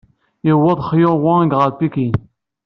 Yewweḍ 0.47 0.79
Xiao 0.87 1.13
Wang 1.23 1.51
ɣer 1.59 1.69
Pikin. 1.79 2.13